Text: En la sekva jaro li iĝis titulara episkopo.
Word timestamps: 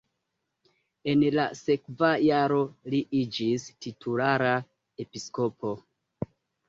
En 1.13 1.25
la 1.39 1.43
sekva 1.59 2.09
jaro 2.29 2.59
li 2.93 3.01
iĝis 3.21 3.67
titulara 3.87 4.55
episkopo. 5.05 5.77